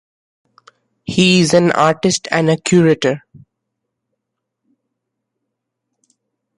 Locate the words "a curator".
2.49-3.23